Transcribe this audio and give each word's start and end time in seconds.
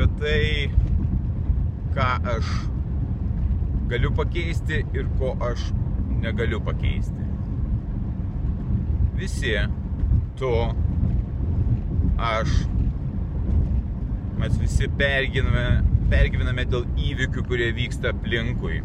Apie 0.00 0.16
tai, 0.20 0.70
ką 1.92 2.08
aš 2.36 2.46
galiu 3.90 4.10
pakeisti 4.16 4.78
ir 4.96 5.08
ko 5.18 5.34
aš 5.44 5.72
negaliu 6.22 6.60
pakeisti. 6.64 7.26
Visi, 9.18 9.52
tu, 10.40 10.48
aš, 12.16 12.54
mes 14.40 14.56
visi 14.62 14.88
perginame, 14.96 15.84
pergyvename 16.08 16.64
dėl 16.64 16.86
įvykių, 16.96 17.44
kurie 17.50 17.68
vyksta 17.76 18.14
aplinkui, 18.14 18.80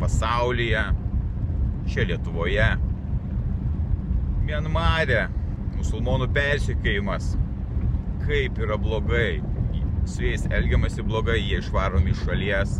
pasaulyje, 0.00 0.82
čia 1.86 2.08
Lietuvoje, 2.10 2.70
Mianmare, 4.46 5.28
musulmonų 5.76 6.26
persikėjimas, 6.34 7.36
kaip 8.26 8.58
yra 8.62 8.78
blogai, 8.78 9.36
su 10.06 10.24
jais 10.24 10.46
elgiamasi 10.50 11.02
blogai, 11.02 11.40
jie 11.42 11.60
išvaromi 11.62 12.10
iš 12.14 12.24
šalies. 12.26 12.78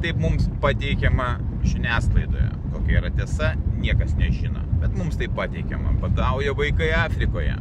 Taip 0.00 0.20
mums 0.20 0.48
pateikiama 0.62 1.34
žiniasklaidoje. 1.64 2.48
Kokia 2.72 3.00
yra 3.02 3.10
tiesa, 3.14 3.52
niekas 3.80 4.14
nežino. 4.18 4.62
Bet 4.80 4.96
mums 4.96 5.18
tai 5.20 5.28
pateikiama. 5.36 5.92
Badauja 6.00 6.54
vaikai 6.56 6.92
Afrikoje. 6.96 7.56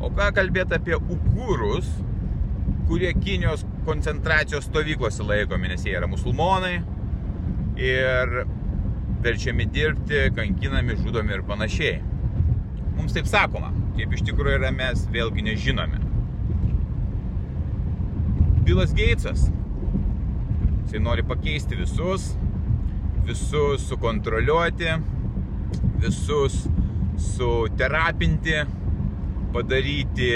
O 0.00 0.10
ką 0.12 0.30
kalbėti 0.36 0.76
apie 0.76 0.96
ukūrus, 0.98 1.88
kurie 2.86 3.12
Kinijos 3.18 3.64
koncentracijos 3.86 4.66
stovyklose 4.68 5.24
laikomi, 5.26 5.70
nes 5.72 5.86
jie 5.86 5.94
yra 5.98 6.08
musulmonai 6.10 6.76
ir 7.80 8.42
verčiami 9.24 9.66
dirbti, 9.72 10.28
kankinami, 10.36 10.98
žudomi 11.02 11.34
ir 11.34 11.42
panašiai. 11.46 12.02
Mums 12.96 13.14
taip 13.16 13.28
sakoma, 13.30 13.72
kaip 13.96 14.14
iš 14.14 14.22
tikrųjų 14.28 14.60
yra 14.60 14.72
mes 14.74 15.06
vėlgi 15.12 15.44
nežinome. 15.50 16.05
Bilas 18.66 18.92
Geitsas. 18.92 19.44
Jisai 20.82 20.98
nori 20.98 21.22
pakeisti 21.22 21.76
visus, 21.78 22.32
visus 23.26 23.84
sukontroliuoti, 23.86 24.88
visus 26.02 26.56
suterapinti, 27.16 28.56
padaryti 29.54 30.32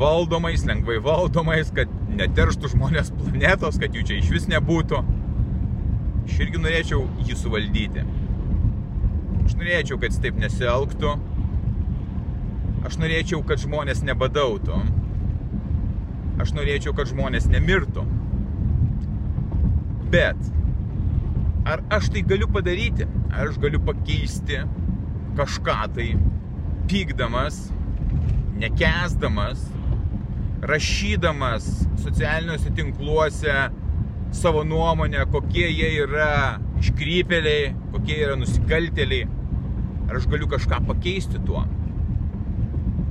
valdomais, 0.00 0.64
lengvai 0.64 0.96
valdomais, 1.04 1.68
kad 1.76 1.92
neterštų 2.16 2.72
žmonės 2.78 3.12
planetos, 3.20 3.76
kad 3.76 3.92
jų 3.92 4.08
čia 4.08 4.22
iš 4.22 4.32
vis 4.38 4.48
nebūtų. 4.48 5.04
Aš 6.24 6.40
irgi 6.46 6.64
norėčiau 6.64 7.04
jį 7.28 7.40
suvaldyti. 7.44 8.08
Aš 9.44 9.60
norėčiau, 9.60 10.00
kad 10.00 10.16
jis 10.16 10.24
taip 10.24 10.40
nesielgtų. 10.40 11.12
Aš 12.88 13.02
norėčiau, 13.04 13.44
kad 13.44 13.60
žmonės 13.60 14.00
nebadautų. 14.08 14.80
Aš 16.42 16.54
norėčiau, 16.56 16.94
kad 16.96 17.10
žmonės 17.10 17.46
nemirtų. 17.50 18.02
Bet 20.10 20.50
ar 21.68 21.82
aš 21.94 22.10
tai 22.14 22.24
galiu 22.26 22.48
padaryti? 22.50 23.06
Ar 23.30 23.50
aš 23.50 23.58
galiu 23.62 23.80
pakeisti 23.82 24.60
kažką 25.38 25.78
tai, 25.94 26.08
pykdamas, 26.90 27.68
nekesdamas, 28.60 29.62
rašydamas 30.64 31.66
socialiniuose 32.02 32.70
tinkluose 32.76 33.54
savo 34.34 34.64
nuomonę, 34.64 35.24
kokie 35.32 35.66
jie 35.70 35.90
yra 36.04 36.58
iškrypeliai, 36.80 37.72
kokie 37.92 38.18
yra 38.26 38.36
nusikalteliai. 38.38 39.28
Ar 40.08 40.18
aš 40.18 40.26
galiu 40.30 40.48
kažką 40.50 40.82
pakeisti 40.88 41.40
tuo? 41.46 41.62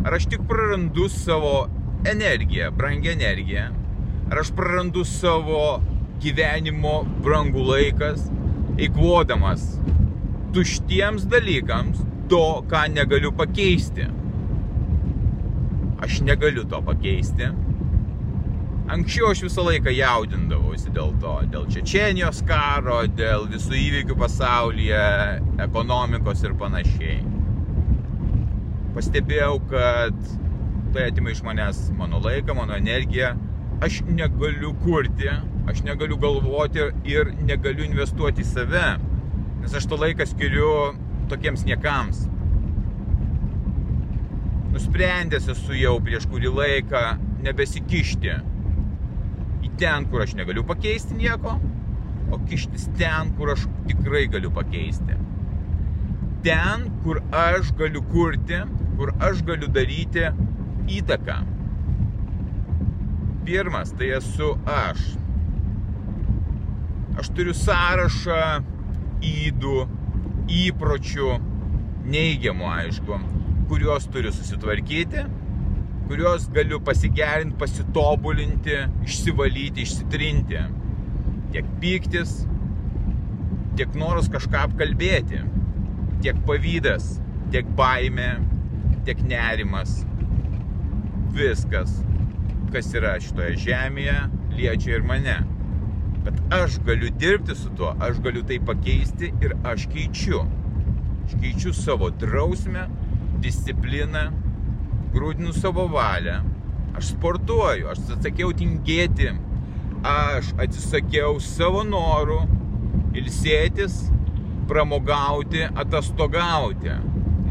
Ar 0.04 0.18
aš 0.18 0.28
tik 0.30 0.44
prarandu 0.50 1.08
savo 1.10 1.56
energiją, 2.06 2.72
brangią 2.72 3.12
energiją? 3.12 3.68
Ar 4.32 4.40
aš 4.42 4.52
prarandu 4.56 5.04
savo 5.06 5.82
gyvenimo 6.24 7.04
brangų 7.24 7.64
laikas, 7.68 8.28
eikvodamas 8.80 9.66
tuštiems 10.56 11.28
dalykams 11.30 12.02
to, 12.32 12.64
ką 12.70 12.86
negaliu 12.94 13.34
pakeisti? 13.36 14.08
Aš 16.04 16.22
negaliu 16.28 16.66
to 16.70 16.82
pakeisti. 16.84 17.50
Anksčiau 18.94 19.30
aš 19.32 19.46
visą 19.46 19.64
laiką 19.64 19.92
jaudindavausi 19.96 20.92
dėl 20.94 21.14
to, 21.24 21.38
dėl 21.54 21.68
Čečenijos 21.72 22.42
karo, 22.48 23.00
dėl 23.08 23.48
visų 23.52 23.78
įvykių 23.80 24.18
pasaulyje, 24.20 25.04
ekonomikos 25.64 26.44
ir 26.44 26.58
panašiai. 26.60 27.22
Pastebėjau, 28.94 29.56
kad 29.72 30.20
tai 30.94 31.08
atima 31.10 31.32
iš 31.34 31.42
manęs 31.42 31.90
mano 31.98 32.20
laiką, 32.22 32.54
mano 32.54 32.76
energiją. 32.78 33.34
Aš 33.82 34.02
negaliu 34.08 34.74
kurti, 34.84 35.30
aš 35.68 35.82
negaliu 35.84 36.18
galvoti 36.22 36.86
ir 37.10 37.34
negaliu 37.42 37.86
investuoti 37.88 38.44
į 38.46 38.50
save, 38.52 38.84
nes 39.64 39.74
aš 39.74 39.88
to 39.90 39.98
laiką 39.98 40.28
skiriu 40.30 40.70
tokiems 41.32 41.66
niekams. 41.66 42.28
Nusprendęs 44.74 45.50
esu 45.56 45.76
jau 45.78 45.98
prieš 46.06 46.30
kurį 46.30 46.54
laiką 46.60 47.04
nebesikišti 47.44 48.38
į 49.66 49.74
ten, 49.82 50.08
kur 50.12 50.24
aš 50.24 50.38
negaliu 50.38 50.66
pakeisti 50.70 51.18
nieko, 51.18 51.58
o 52.34 52.40
kištis 52.46 52.88
ten, 53.02 53.34
kur 53.38 53.56
aš 53.58 53.66
tikrai 53.90 54.28
galiu 54.30 54.54
pakeisti. 54.54 55.18
Ten, 56.46 56.90
kur 57.04 57.22
aš 57.34 57.74
galiu 57.80 58.02
kurti, 58.14 58.62
kur 58.98 59.14
aš 59.24 59.42
galiu 59.48 59.70
daryti 59.74 60.30
įtaką. 60.90 61.40
Pirmas 63.44 63.92
tai 63.98 64.14
esu 64.18 64.54
aš. 64.70 65.02
Aš 67.20 67.30
turiu 67.36 67.54
sąrašą 67.54 68.40
įdų, 69.24 69.76
įpročių, 70.64 71.30
neigiamų 72.14 72.70
aišku, 72.72 73.20
kuriuos 73.70 74.08
turiu 74.12 74.32
susitvarkyti, 74.36 75.26
kuriuos 76.08 76.48
galiu 76.56 76.80
pasigerinti, 76.84 77.58
pasitobulinti, 77.60 78.80
išsivalyti, 79.06 79.86
išsitrinti. 79.86 80.64
Tiek 81.54 81.70
pyktis, 81.84 82.42
tiek 83.78 83.94
noras 83.98 84.28
kažką 84.34 84.66
apkalbėti, 84.68 85.44
tiek 86.24 86.40
pavydas, 86.48 87.18
tiek 87.54 87.70
baime, 87.78 88.32
tiek 89.06 89.22
nerimas, 89.28 90.02
viskas, 91.34 91.98
kas 92.74 92.90
yra 92.98 93.16
šitoje 93.22 93.58
žemėje, 93.66 94.18
liečia 94.54 94.98
ir 94.98 95.06
mane. 95.08 95.40
Bet 96.24 96.40
aš 96.56 96.78
galiu 96.86 97.10
dirbti 97.20 97.56
su 97.58 97.72
tuo, 97.78 97.92
aš 98.02 98.22
galiu 98.24 98.44
tai 98.48 98.60
pakeisti 98.64 99.34
ir 99.44 99.56
aš 99.68 99.88
keičiu. 99.92 100.44
Aš 101.26 101.36
keičiu 101.42 101.74
savo 101.76 102.10
drausmę, 102.22 102.86
discipliną, 103.44 104.30
grūdinu 105.14 105.54
savo 105.56 105.88
valią. 105.92 106.40
Aš 106.98 107.14
sportuoju, 107.16 107.90
aš 107.92 108.04
atsakiau 108.18 108.54
tingėti, 108.56 109.32
aš 110.08 110.54
atsisakiau 110.62 111.40
savo 111.42 111.82
norų 111.88 112.40
ilsėtis, 113.18 114.04
pramogauti, 114.70 115.66
atostogauti. 115.84 116.94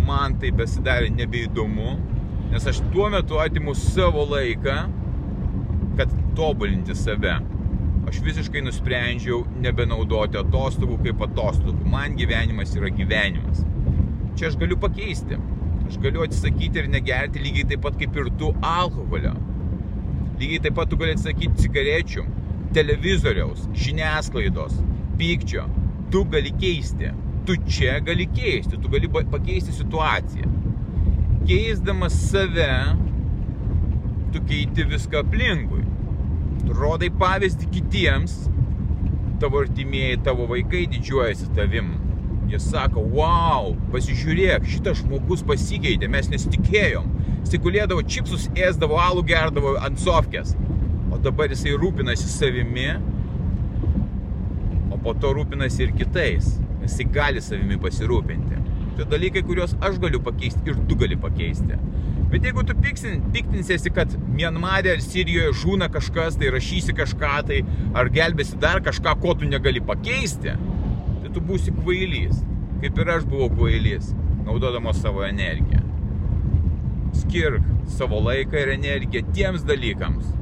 Man 0.06 0.38
tai 0.43 0.50
besidarė 0.56 1.11
nebeįdomu, 1.14 1.96
Nes 2.52 2.66
aš 2.69 2.82
tuo 2.93 3.06
metu 3.08 3.38
atimu 3.40 3.72
savo 3.75 4.26
laiką, 4.28 4.75
kad 5.96 6.10
tobulinti 6.37 6.94
save. 6.94 7.38
Aš 8.10 8.19
visiškai 8.26 8.60
nusprendžiau 8.66 9.38
nebenaudoti 9.64 10.37
atostogų 10.37 10.99
kaip 11.06 11.25
atostogų. 11.31 11.87
Man 11.94 12.19
gyvenimas 12.19 12.75
yra 12.76 12.90
gyvenimas. 12.93 13.62
Čia 14.37 14.50
aš 14.50 14.58
galiu 14.60 14.76
pakeisti. 14.84 15.40
Aš 15.87 15.96
galiu 16.04 16.26
atsisakyti 16.26 16.82
ir 16.82 16.93
negerti 16.93 17.40
lygiai 17.40 17.70
taip 17.72 17.87
pat 17.87 17.96
kaip 18.02 18.20
ir 18.20 18.28
tu 18.43 18.52
alkoholio. 18.60 19.32
Lygiai 20.37 20.60
taip 20.66 20.76
pat 20.76 20.93
tu 20.93 21.00
gali 21.00 21.16
atsisakyti 21.16 21.64
cigarečių, 21.64 22.26
televizoriaus, 22.76 23.64
žiniasklaidos, 23.72 24.76
pykčio. 25.16 25.64
Tu 26.12 26.26
gali 26.37 26.52
keisti. 26.60 27.14
Tu 27.49 27.56
čia 27.64 27.96
gali 28.04 28.28
keisti. 28.37 28.76
Tu 28.76 28.93
gali 28.93 29.08
pakeisti 29.08 29.72
situaciją 29.72 30.58
keisdamas 31.49 32.15
save, 32.31 32.69
tu 34.33 34.43
keiti 34.49 34.87
viską 34.89 35.23
aplinkui. 35.23 35.83
Tu 36.62 36.77
rodai 36.77 37.11
pavyzdį 37.19 37.69
kitiems, 37.75 38.37
tavo 39.43 39.62
artimieji, 39.65 40.21
tavo 40.27 40.47
vaikai 40.50 40.87
didžiuojasi 40.93 41.50
tavim. 41.56 41.93
Jie 42.50 42.59
sako, 42.61 43.03
wow, 43.17 43.73
pasižiūrėk, 43.94 44.67
šitas 44.69 45.00
žmogus 45.00 45.43
pasikeitė, 45.49 46.11
mes 46.12 46.29
nesitikėjom. 46.31 47.09
Jis 47.43 47.61
gulėdavo 47.65 48.05
čipsus, 48.06 48.49
ėsdavo 48.59 48.99
alų, 49.00 49.25
gerdavo 49.31 49.75
ant 49.83 50.00
sofkės. 50.00 50.55
O 51.12 51.19
dabar 51.23 51.53
jisai 51.53 51.75
rūpinasi 51.81 52.29
savimi, 52.31 52.91
o 54.93 55.00
po 55.00 55.17
to 55.19 55.33
rūpinasi 55.37 55.88
ir 55.88 55.97
kitais. 55.99 56.55
Jisai 56.85 57.09
gali 57.15 57.43
savimi 57.43 57.79
pasirūpinti. 57.83 58.62
Tai 58.97 59.06
dalykai, 59.09 59.43
kuriuos 59.47 59.73
aš 59.81 59.97
galiu 60.03 60.21
pakeisti 60.25 60.69
ir 60.69 60.81
tu 60.89 60.97
gali 61.00 61.17
pakeisti. 61.17 61.79
Bet 62.33 62.44
jeigu 62.44 62.65
tu 62.65 62.75
piktinsiesi, 62.77 63.93
kad 63.93 64.12
Mianmarė 64.33 64.94
ar 64.94 65.03
Sirijoje 65.05 65.53
žūna 65.62 65.89
kažkas, 65.93 66.37
tai 66.41 66.50
rašysi 66.53 66.94
kažką, 66.97 67.33
tai 67.49 67.59
ar 67.97 68.09
gelbėsi 68.12 68.56
dar 68.61 68.81
kažką, 68.85 69.15
ko 69.21 69.35
tu 69.37 69.49
negali 69.49 69.83
pakeisti, 69.85 70.55
tai 70.56 71.33
tu 71.33 71.44
būsi 71.44 71.75
kvailys. 71.77 72.41
Kaip 72.83 72.99
ir 72.99 73.11
aš 73.15 73.27
buvau 73.29 73.50
kvailys, 73.53 74.11
naudodamas 74.47 75.00
savo 75.05 75.25
energiją. 75.27 75.83
Skirk 77.21 77.69
savo 77.99 78.21
laiką 78.25 78.59
ir 78.61 78.73
energiją 78.79 79.25
tiems 79.37 79.65
dalykams, 79.69 80.33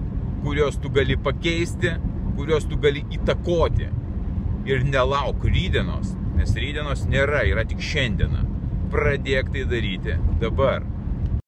kuriuos 0.45 0.79
tu 0.83 0.91
gali 0.95 1.19
pakeisti, 1.19 1.97
kuriuos 2.39 2.67
tu 2.71 2.79
gali 2.81 3.03
įtakoti. 3.19 3.91
Ir 4.71 4.83
nelauk 4.85 5.43
rydienos, 5.49 6.15
nes 6.41 6.55
rydienos 6.57 7.05
nėra, 7.11 7.43
yra 7.45 7.67
tik 7.69 7.83
šiandiena. 7.85 8.47
Pradėk 8.91 9.53
tai 9.53 9.67
daryti 9.69 10.17
dabar. 10.41 10.87